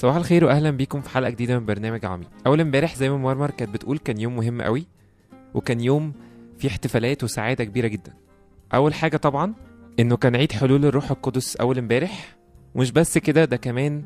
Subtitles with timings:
[0.00, 3.50] صباح الخير واهلا بيكم في حلقة جديدة من برنامج عميق أول امبارح زي ما مرمر
[3.50, 4.86] كانت بتقول كان يوم مهم قوي
[5.54, 6.12] وكان يوم
[6.58, 8.12] فيه احتفالات وسعادة كبيرة جدا.
[8.74, 9.54] أول حاجة طبعا
[10.00, 12.36] إنه كان عيد حلول الروح القدس أول امبارح.
[12.74, 14.04] ومش بس كده ده كمان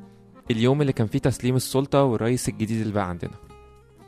[0.51, 3.35] اليوم اللي كان فيه تسليم السلطة والرئيس الجديد اللي بقى عندنا.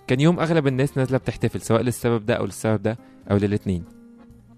[0.07, 2.99] كان يوم أغلب الناس نازلة بتحتفل سواء للسبب ده أو للسبب ده
[3.31, 3.85] أو للاتنين.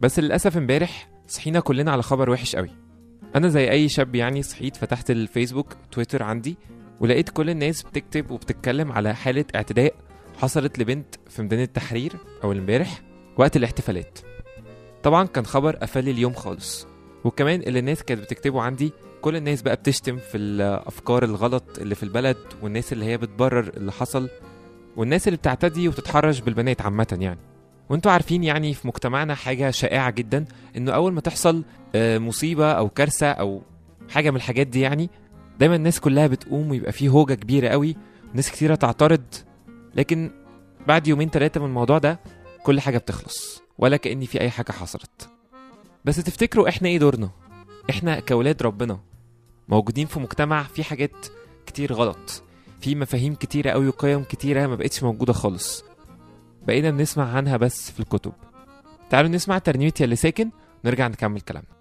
[0.00, 2.70] بس للأسف امبارح صحينا كلنا على خبر وحش قوي.
[3.36, 6.56] أنا زي أي شاب يعني صحيت فتحت الفيسبوك تويتر عندي
[7.00, 9.94] ولقيت كل الناس بتكتب وبتتكلم على حالة اعتداء
[10.38, 12.12] حصلت لبنت في ميدان التحرير
[12.44, 13.00] أول امبارح
[13.36, 14.18] وقت الاحتفالات.
[15.02, 16.86] طبعا كان خبر قفل لي اليوم خالص.
[17.24, 22.02] وكمان اللي الناس كانت بتكتبه عندي كل الناس بقى بتشتم في الأفكار الغلط اللي في
[22.02, 24.28] البلد والناس اللي هي بتبرر اللي حصل
[24.96, 27.40] والناس اللي بتعتدي وتتحرش بالبنات عامة يعني.
[27.88, 30.44] وانتوا عارفين يعني في مجتمعنا حاجة شائعة جدا
[30.76, 33.62] إنه أول ما تحصل آه، مصيبة أو كارثة أو
[34.10, 35.10] حاجة من الحاجات دي يعني
[35.58, 37.96] دايما الناس كلها بتقوم ويبقى فيه هوجة كبيرة قوي
[38.32, 39.24] وناس كتيرة تعترض
[39.94, 40.30] لكن
[40.86, 42.20] بعد يومين ثلاثة من الموضوع ده
[42.62, 45.28] كل حاجة بتخلص ولا كأن في أي حاجة حصلت.
[46.04, 47.30] بس تفتكروا إحنا إيه دورنا؟
[47.90, 49.00] إحنا كأولاد ربنا
[49.68, 51.26] موجودين في مجتمع فيه حاجات
[51.66, 52.42] كتير غلط
[52.80, 55.84] في مفاهيم كتيرة قوي وقيم كتيرة ما بقتش موجودة خالص.
[56.66, 58.32] بقينا بنسمع عنها بس في الكتب.
[59.10, 60.50] تعالوا نسمع ترنيمة يلي ساكن
[60.84, 61.77] ونرجع نكمل كلامنا.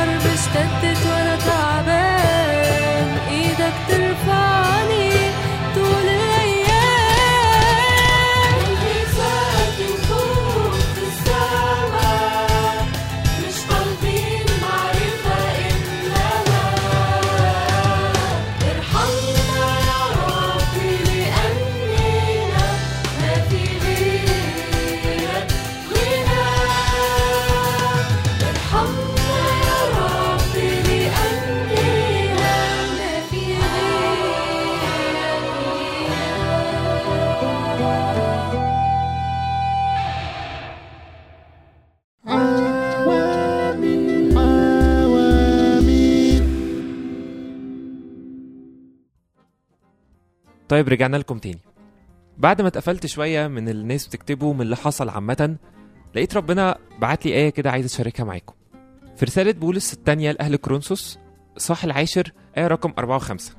[0.00, 1.29] har bestämt dig för
[50.70, 51.60] طيب رجعنا لكم تاني.
[52.38, 55.56] بعد ما اتقفلت شوية من الناس بتكتبه من اللي حصل عامة
[56.14, 58.54] لقيت ربنا بعت لي آية كده عايز أشاركها معاكم.
[59.16, 61.18] في رسالة بولس التانية لأهل كرونسوس
[61.56, 63.54] صح العاشر آية رقم أربعة وخمسة.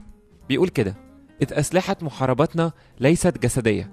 [0.50, 0.96] بيقول كده
[1.42, 3.92] إذ أسلحة محاربتنا ليست جسدية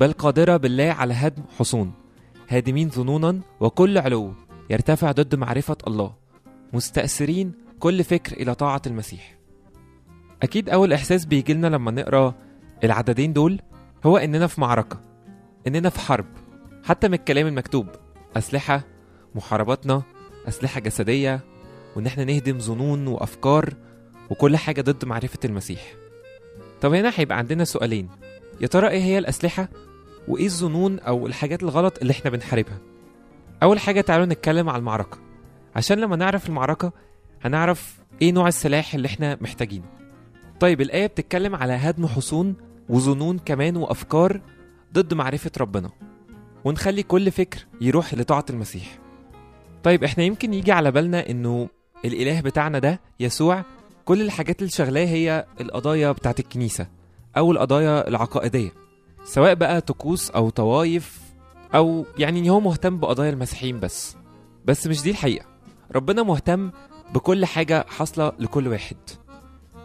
[0.00, 1.92] بل قادرة بالله على هدم حصون
[2.48, 4.32] هادمين ظنونا وكل علو
[4.70, 6.14] يرتفع ضد معرفة الله
[6.72, 9.38] مستأثرين كل فكر إلى طاعة المسيح.
[10.42, 12.34] أكيد أول إحساس بيجيلنا لما نقرأ
[12.84, 13.60] العددين دول
[14.06, 15.00] هو إننا في معركة
[15.66, 16.26] إننا في حرب
[16.84, 17.86] حتى من الكلام المكتوب
[18.36, 18.82] أسلحة
[19.34, 20.02] محارباتنا
[20.48, 21.40] أسلحة جسدية
[21.96, 23.74] وإن إحنا نهدم ظنون وأفكار
[24.30, 25.94] وكل حاجة ضد معرفة المسيح.
[26.80, 28.08] طب هنا هيبقى عندنا سؤالين
[28.60, 29.68] يا ترى إيه هي الأسلحة؟
[30.28, 32.78] وإيه الظنون أو الحاجات الغلط اللي إحنا بنحاربها؟
[33.62, 35.18] أول حاجة تعالوا نتكلم على المعركة.
[35.76, 36.92] عشان لما نعرف المعركة
[37.42, 39.84] هنعرف إيه نوع السلاح اللي إحنا محتاجينه.
[40.60, 42.54] طيب الآية بتتكلم على هدم حصون
[42.92, 44.40] وظنون كمان وأفكار
[44.94, 45.90] ضد معرفة ربنا
[46.64, 48.98] ونخلي كل فكر يروح لطاعة المسيح.
[49.82, 51.68] طيب إحنا يمكن يجي على بالنا إنه
[52.04, 53.64] الإله بتاعنا ده يسوع
[54.04, 56.86] كل الحاجات اللي شغلاه هي القضايا بتاعت الكنيسة
[57.36, 58.72] أو القضايا العقائدية
[59.24, 61.20] سواء بقى طقوس أو طوايف
[61.74, 64.16] أو يعني إن هو مهتم بقضايا المسيحيين بس.
[64.64, 65.46] بس مش دي الحقيقة.
[65.94, 66.70] ربنا مهتم
[67.14, 68.96] بكل حاجة حاصلة لكل واحد.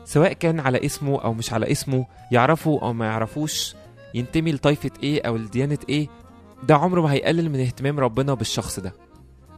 [0.07, 3.75] سواء كان على اسمه أو مش على اسمه يعرفه أو ما يعرفوش
[4.13, 6.07] ينتمي لطائفة إيه أو لديانة إيه
[6.63, 8.93] ده عمره ما هيقلل من اهتمام ربنا بالشخص ده.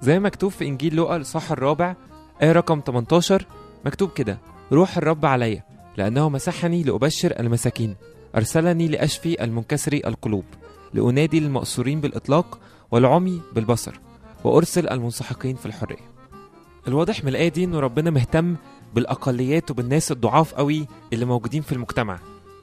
[0.01, 1.95] زي ما مكتوب في إنجيل لوقا الاصحاح الرابع
[2.41, 3.45] آية رقم 18
[3.85, 4.37] مكتوب كده
[4.71, 5.63] روح الرب عليا
[5.97, 7.95] لأنه مسحني لأبشر المساكين
[8.35, 10.45] أرسلني لأشفي المنكسري القلوب
[10.93, 12.59] لأنادي للمأسورين بالإطلاق
[12.91, 13.99] والعمي بالبصر
[14.43, 16.09] وأرسل المنسحقين في الحرية.
[16.87, 18.55] الواضح من الآية دي انه ربنا مهتم
[18.93, 22.19] بالأقليات وبالناس الضعاف قوي اللي موجودين في المجتمع.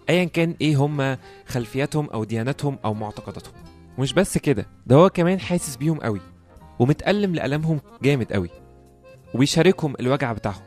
[0.08, 3.54] ايا كان إيه هم خلفياتهم أو دياناتهم أو معتقداتهم.
[3.98, 6.20] ومش بس كده ده هو كمان حاسس بيهم قوي
[6.78, 8.50] ومتألم لألمهم جامد قوي
[9.34, 10.62] وبيشاركهم الوجع بتاعهم.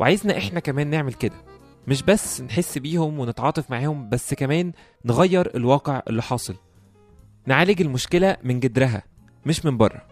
[0.00, 1.34] وعايزنا إحنا كمان نعمل كده
[1.88, 4.72] مش بس نحس بيهم ونتعاطف معاهم بس كمان
[5.04, 6.54] نغير الواقع اللي حاصل.
[7.46, 9.02] نعالج المشكلة من جدرها
[9.46, 10.02] مش من بره.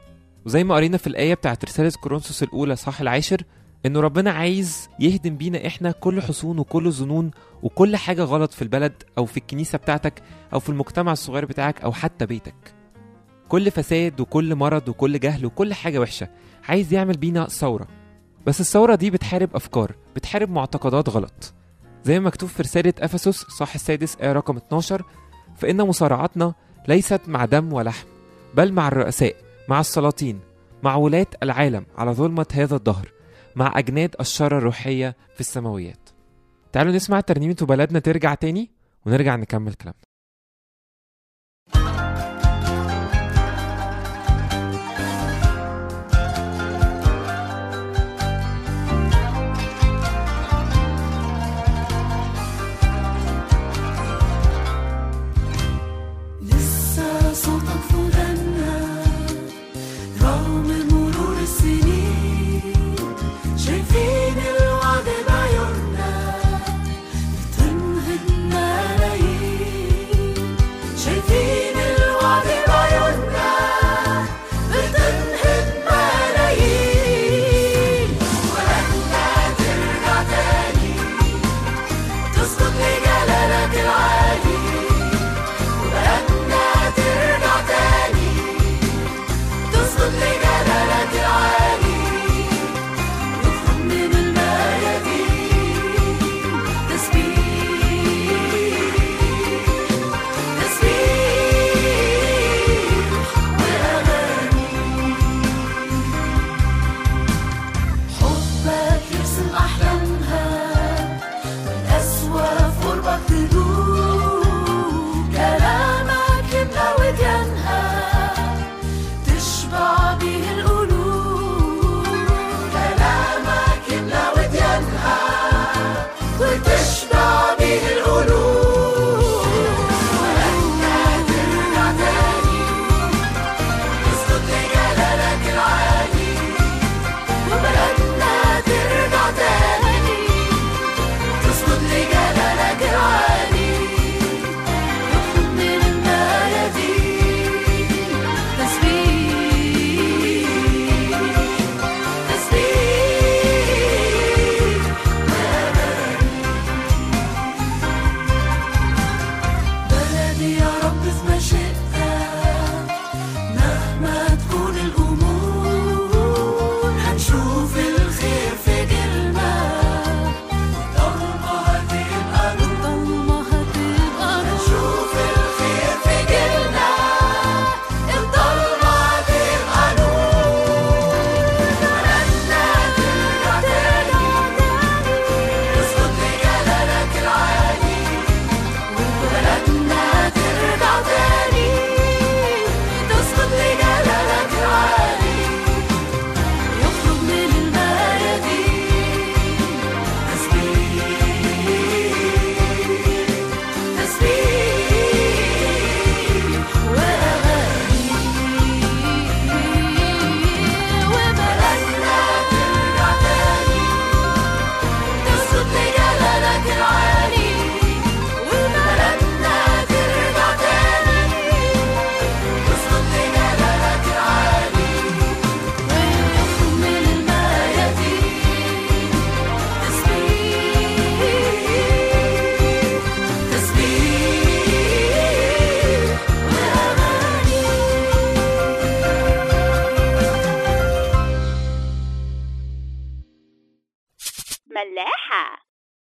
[0.46, 3.42] وزي ما قرينا في الآية بتاعت رسالة كورنثوس الأولى صح العاشر
[3.86, 7.30] إنه ربنا عايز يهدم بينا إحنا كل حصون وكل ظنون
[7.62, 10.22] وكل حاجة غلط في البلد أو في الكنيسة بتاعتك
[10.52, 12.74] أو في المجتمع الصغير بتاعك أو حتى بيتك.
[13.48, 16.28] كل فساد وكل مرض وكل جهل وكل حاجة وحشة
[16.68, 17.88] عايز يعمل بينا ثورة.
[18.46, 21.54] بس الثورة دي بتحارب أفكار بتحارب معتقدات غلط.
[22.04, 25.02] زي ما مكتوب في رسالة أفسس صح السادس آية رقم 12
[25.56, 26.54] فإن مصارعتنا
[26.88, 28.06] ليست مع دم ولحم
[28.54, 29.34] بل مع الرؤساء
[29.68, 30.40] مع السلاطين
[30.82, 33.17] مع ولاة العالم على ظلمة هذا الدهر.
[33.58, 36.08] مع أجناد الشر الروحية في السماويات.
[36.72, 38.70] تعالوا نسمع ترنيمة وبلدنا ترجع تاني
[39.06, 40.07] ونرجع نكمل كلامنا.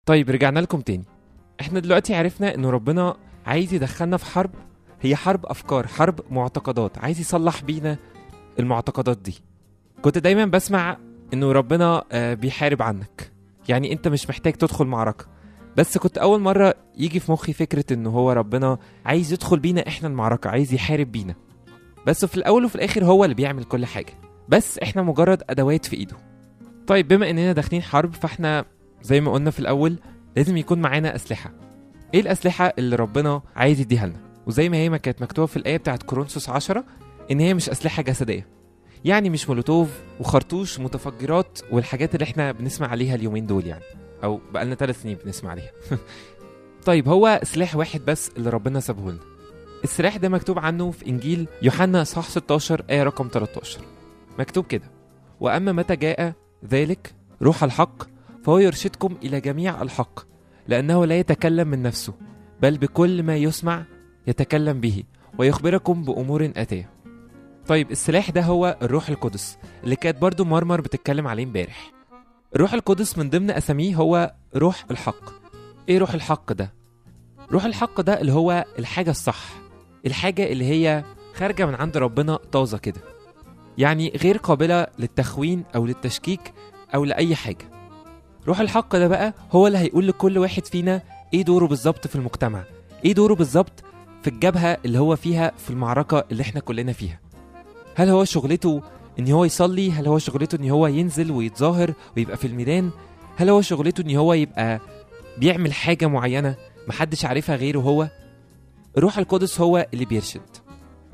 [0.08, 1.04] طيب رجعنا لكم تاني.
[1.62, 4.52] إحنا دلوقتي عرفنا انه ربنا عايز يدخلنا في حرب.
[5.02, 6.98] هي حرب أفكار حرب معتقدات.
[6.98, 7.98] عايز يصلح بينا
[8.60, 9.36] المعتقدات دي.
[10.02, 10.98] كنت دايما بسمع
[11.34, 13.32] انه ربنا آه، بيحارب عنك.
[13.70, 15.26] يعني أنت مش محتاج تدخل معركة.
[15.78, 20.08] بس كنت أول مرة يجي في مخي فكرة انه هو ربنا عايز يدخل بينا إحنا
[20.08, 21.36] المعركة عايز يحارب بينا.
[22.08, 24.14] بس في الأول وفي الآخر هو اللي بيعمل كل حاجة.
[24.50, 26.16] بس إحنا مجرد أدوات في إيده.
[26.88, 28.66] طيب بما إننا داخلين حرب فإحنا
[29.02, 30.00] زي ما قلنا في الأول
[30.36, 31.52] لازم يكون معانا أسلحة.
[32.14, 35.78] إيه الأسلحة اللي ربنا عايز يديها لنا؟ وزي ما هي ما كانت مكتوبة في الآية
[35.78, 36.84] بتاعت كورنثوس 10
[37.32, 38.48] إن هي مش أسلحة جسدية.
[39.06, 43.84] يعني مش مولوتوف وخرطوش ومتفجرات والحاجات اللي إحنا بنسمع عليها اليومين دول يعني.
[44.24, 45.72] أو بقالنا ثلاث سنين بنسمع عليها.
[46.86, 49.20] طيب هو سلاح واحد بس اللي ربنا سابه لنا
[49.84, 53.80] السلاح ده مكتوب عنه في إنجيل يوحنا اصحاح 16 آية رقم 13
[54.40, 54.92] مكتوب كده.
[55.40, 56.34] وأما متى جاء
[56.66, 58.17] ذلك؟ روح الحق
[58.48, 60.20] فهو يرشدكم إلى جميع الحق
[60.68, 62.14] لأنه لا يتكلم من نفسه
[62.62, 63.86] بل بكل ما يسمع
[64.28, 65.04] يتكلم به
[65.38, 66.90] ويخبركم بأمور آتية.
[67.68, 71.92] طيب السلاح ده هو الروح القدس اللي كانت برضو مرمر بتتكلم عليه امبارح.
[72.56, 75.30] الروح القدس من ضمن أساميه هو روح الحق.
[75.90, 76.74] إيه روح الحق ده؟
[77.52, 79.46] روح الحق ده اللي هو الحاجة الصح
[80.06, 81.04] الحاجة اللي هي
[81.36, 83.02] خارجة من عند ربنا طازة كده
[83.78, 86.54] يعني غير قابلة للتخوين أو للتشكيك
[86.96, 87.77] أو لأي حاجة.
[88.48, 91.02] روح الحق ده بقى هو اللي هيقول لكل واحد فينا
[91.34, 92.64] إيه دوره بالظبط في المجتمع.
[93.06, 93.84] إيه دوره بالظبط
[94.22, 97.20] في الجبهة اللي هو فيها في المعركة اللي إحنا كلنا فيها.
[97.96, 98.82] هل هو شغلته
[99.20, 102.90] إن هو يصلي؟ هل هو شغلته إن هو ينزل ويتظاهر ويبقى في الميدان؟
[103.38, 104.80] هل هو شغلته إن هو يبقى
[105.38, 106.56] بيعمل حاجة معينة
[106.88, 108.08] محدش عارفها غيره هو؟
[108.98, 110.42] الروح القدس هو اللي بيرشد.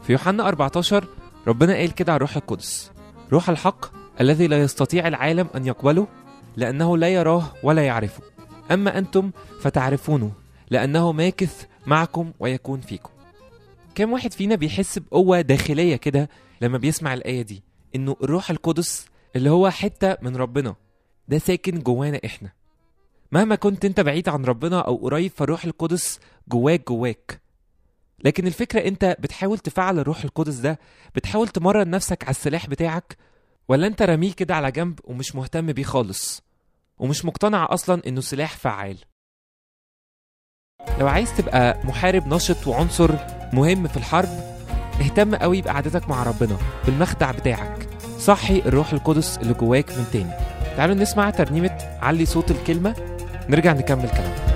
[0.04, 1.06] في يوحنا 14
[1.48, 2.92] ربنا قال كده على الروح القدس.
[3.34, 3.86] روح الحق
[4.22, 6.08] الذي لا يستطيع العالم أن يقبله
[6.58, 8.24] لأنه لا يراه ولا يعرفه.
[8.72, 9.32] أما أنتم
[9.62, 10.32] فتعرفونه
[10.70, 13.10] لأنه ماكث معكم ويكون فيكم.
[13.96, 16.30] كم واحد فينا بيحس بقوة داخلية كده
[16.62, 17.64] لما بيسمع الآية دي؟
[17.96, 19.06] إنه الروح القدس
[19.36, 20.76] اللي هو حتة من ربنا
[21.28, 22.50] ده ساكن جوانا إحنا.
[23.32, 27.42] مهما كنت أنت بعيد عن ربنا أو قريب فالروح القدس جواك جواك.
[28.24, 30.80] لكن الفكرة أنت بتحاول تفعل الروح القدس ده
[31.16, 33.18] بتحاول تمرن نفسك على السلاح بتاعك
[33.68, 36.44] ولا انت رميه كده على جنب ومش مهتم بيه خالص
[36.98, 38.98] ومش مقتنع أصلا إنه سلاح فعال؟
[41.00, 43.12] لو عايز تبقى محارب نشط وعنصر
[43.54, 44.30] مهم في الحرب
[45.02, 47.90] اهتم قوي بقعدتك مع ربنا بالمخدع بتاعك.
[48.20, 50.32] صحي الروح القدس اللي جواك من تاني.
[50.78, 52.96] تعالوا نسمع ترنيمة علي صوت الكلمة.
[53.50, 54.53] نرجع نكمل كلامنا.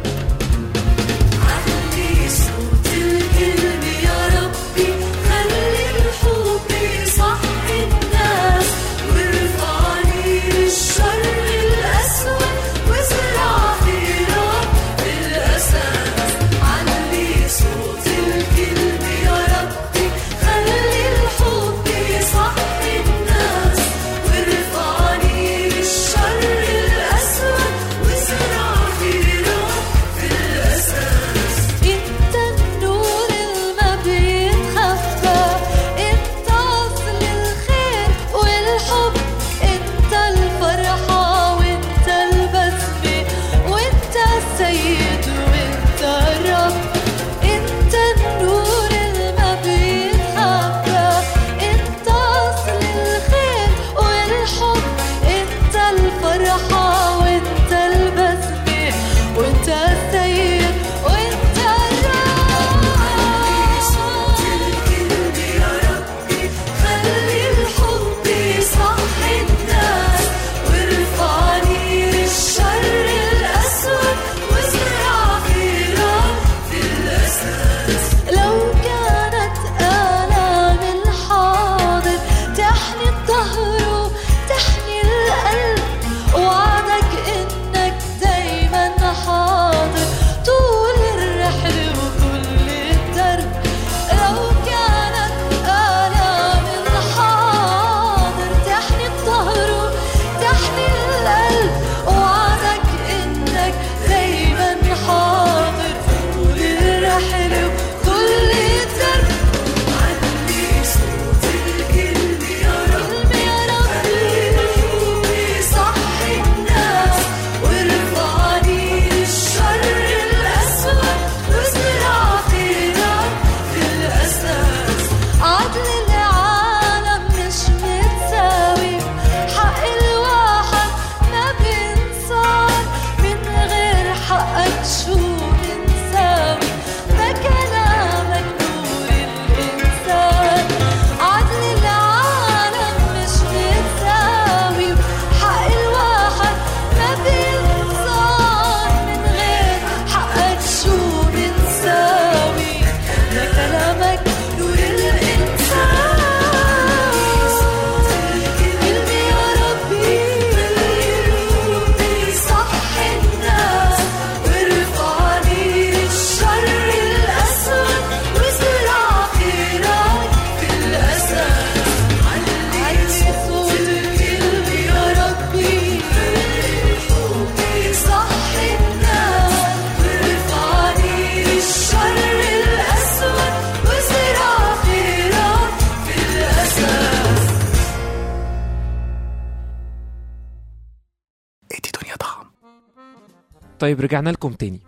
[193.79, 194.79] طيب رجعنا لكم تاني.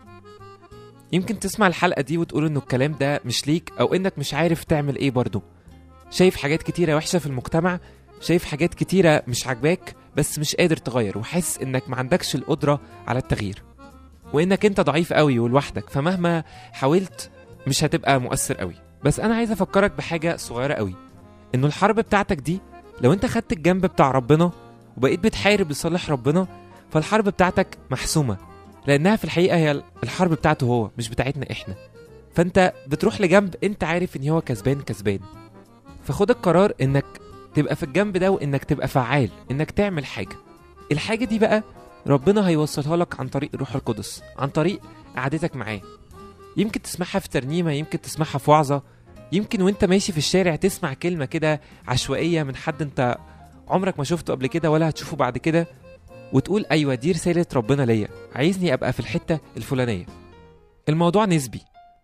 [1.11, 4.95] يمكن تسمع الحلقة دي وتقول إنه الكلام ده مش ليك أو إنك مش عارف تعمل
[4.95, 5.41] إيه برضه.
[6.11, 7.79] شايف حاجات كتيرة وحشة في المجتمع
[8.21, 13.19] شايف حاجات كتيرة مش عاجباك بس مش قادر تغير وحاسس إنك ما عندكش القدرة على
[13.19, 13.63] التغيير.
[14.33, 17.31] وإنك أنت ضعيف قوي ولوحدك فمهما حاولت
[17.67, 18.75] مش هتبقى مؤثر قوي.
[19.03, 20.95] بس أنا عايز أفكرك بحاجة صغيرة قوي.
[21.55, 22.59] إنه الحرب بتاعتك دي
[23.01, 24.51] لو أنت خدت الجنب بتاع ربنا
[24.97, 26.47] وبقيت بتحارب لصالح ربنا
[26.91, 28.48] فالحرب بتاعتك محسومة.
[28.89, 31.75] لأنها في الحقيقة هي الحرب بتاعته هو مش بتاعتنا إحنا.
[32.35, 35.19] فأنت بتروح لجنب أنت عارف إن هو كسبان كسبان.
[36.03, 37.05] فخد القرار إنك
[37.55, 40.35] تبقى في الجنب ده وإنك تبقى فعال إنك تعمل حاجة.
[40.91, 41.63] الحاجة دي بقى
[42.07, 44.81] ربنا هيوصلها لك عن طريق الروح القدس عن طريق
[45.15, 45.81] قعدتك معاه.
[46.57, 48.81] يمكن تسمعها في ترنيمة يمكن تسمعها في وعظة.
[49.31, 53.17] يمكن وأنت ماشي في الشارع تسمع كلمة كده عشوائية من حد أنت
[53.67, 55.67] عمرك ما شفته قبل كده ولا هتشوفه بعد كده.
[56.33, 60.05] وتقول أيوه دي رسالة ربنا ليا عايزني أبقى في الحتة الفلانية.
[60.89, 61.61] الموضوع نسبي.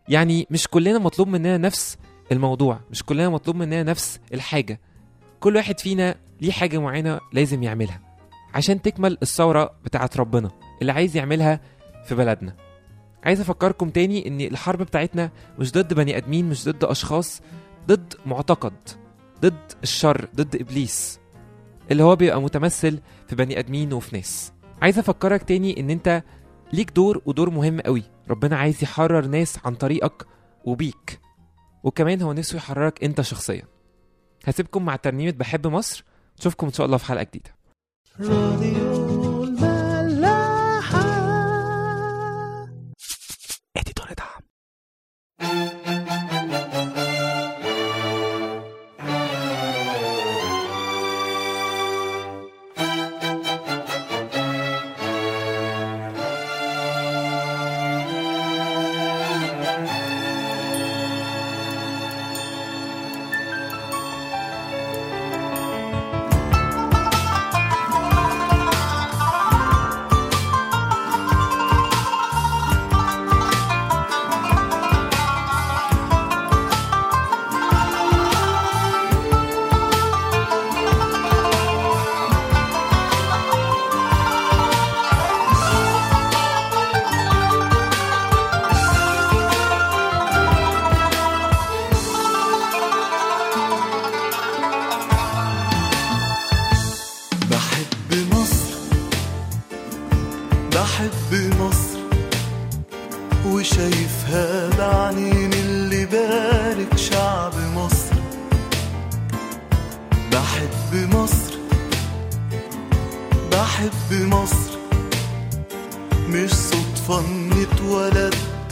[0.09, 1.97] يعني مش كلنا مطلوب مننا نفس
[2.31, 4.79] الموضوع مش كلنا مطلوب مننا نفس الحاجة.
[5.39, 7.99] كل واحد فينا ليه حاجة معينة لازم يعملها
[8.53, 11.59] عشان تكمل الثورة بتاعت ربنا اللي عايز يعملها
[12.05, 12.55] في بلدنا.
[13.23, 17.41] عايز أفكركم تاني إن الحرب بتاعتنا مش ضد بني آدمين مش ضد أشخاص
[17.87, 18.73] ضد معتقد
[19.41, 21.19] ضد الشر ضد إبليس.
[21.91, 24.53] اللي هو بيبقى متمثل في بني آدمين وفي ناس.
[24.81, 26.23] عايز أفكرك تاني إن أنت
[26.73, 28.03] ليك دور ودور مهم قوي.
[28.29, 30.25] ربنا عايز يحرر ناس عن طريقك
[30.65, 31.19] وبيك.
[31.83, 33.63] وكمان هو نفسه يحررك أنت شخصيا.
[34.45, 36.03] هسيبكم مع ترنيمة بحب مصر.
[36.39, 37.55] نشوفكم إن شاء الله في حلقة جديدة.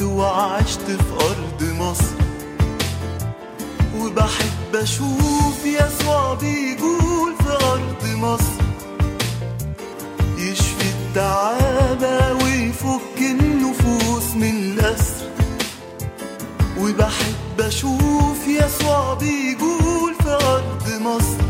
[0.03, 2.15] وعشت في أرض مصر.
[3.97, 8.63] وبحب أشوف يسوع بيقول في أرض مصر.
[10.37, 15.25] يشفي التعابة ويفك النفوس من الأسر.
[16.79, 21.43] وبحب أشوف يسوع بيقول في أرض مصر.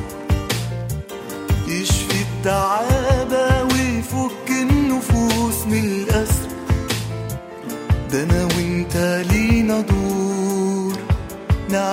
[1.67, 2.92] يشفي التعابة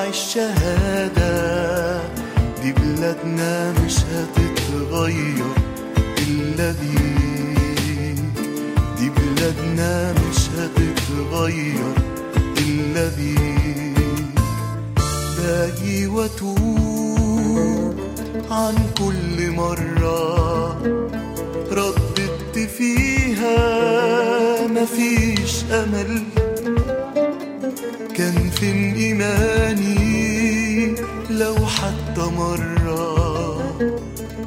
[0.00, 2.00] نعيش شهادة
[2.62, 5.44] دي بلادنا مش هتتغير
[6.28, 8.20] إلا بيك
[8.98, 11.94] دي بلادنا مش هتتغير
[12.58, 14.40] إلا بيك
[15.38, 17.94] باجي وأتوب
[18.50, 20.78] عن كل مرة
[21.72, 23.56] رددت فيها
[24.66, 26.39] مفيش أمل.
[28.20, 30.94] كان فين إيماني
[31.30, 33.56] لو حتى مرة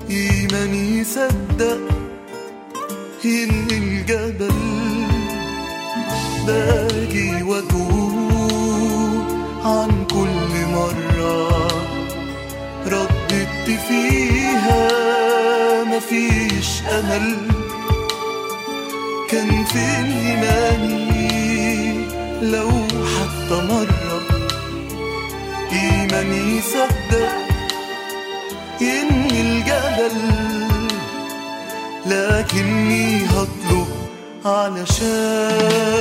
[0.10, 1.80] إيماني يصدق
[3.26, 4.54] ينقل جبل
[6.48, 9.24] باجي وأتوب
[9.66, 11.68] عن كل مرة
[12.86, 14.88] رددت فيها
[15.84, 17.38] مفيش أمل.
[19.30, 21.04] كان فين إيماني
[22.44, 24.22] لو حتى مرة
[25.72, 27.34] إيماني يصدق
[28.82, 30.18] ينهي الجبل
[32.06, 33.88] لكني هطلب
[34.46, 35.94] علشان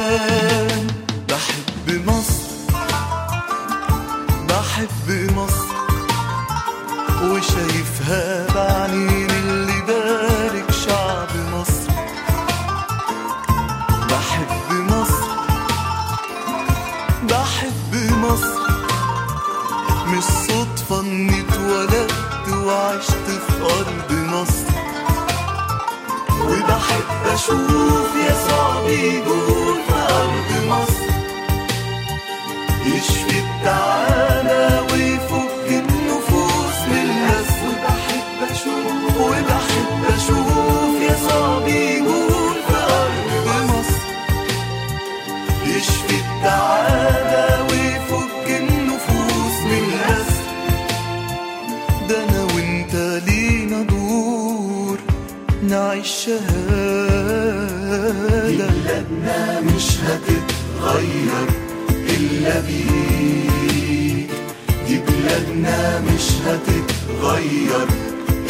[67.53, 67.89] يتغير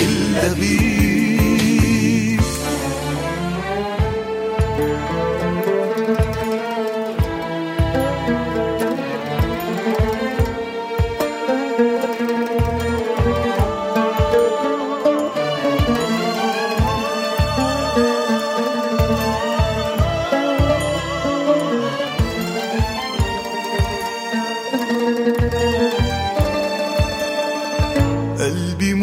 [0.00, 1.11] إلا بيه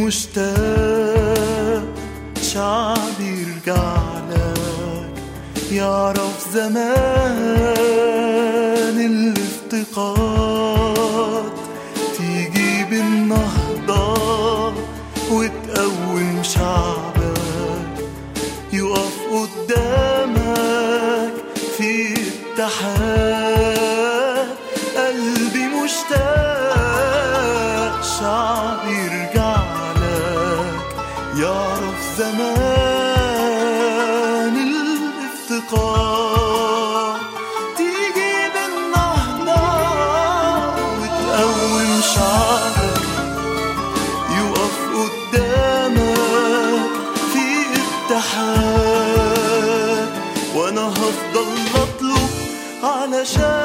[0.10, 1.84] مشتاق
[2.42, 3.98] شعبي يرجع
[4.30, 5.14] لك
[5.72, 6.96] يعرف زمان
[9.76, 11.52] الافتقاد
[12.18, 14.74] تيجي بالنهضة
[15.32, 17.96] وتقوم شعبك.
[18.74, 21.34] يقف قدامك
[21.78, 23.39] في اتحاد
[53.20, 53.59] pressure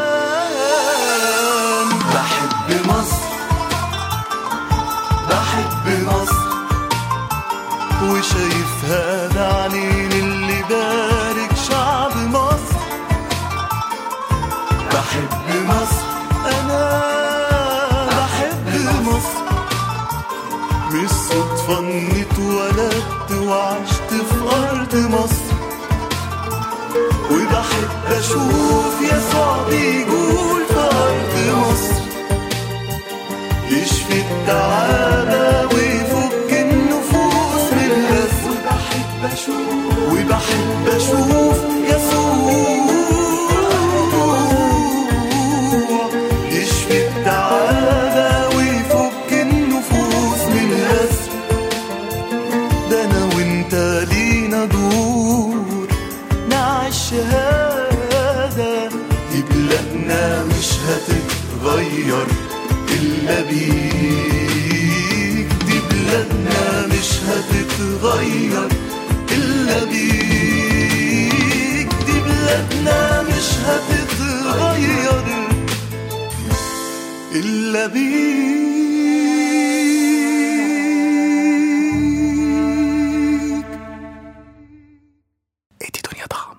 [40.29, 41.34] بحب أشوف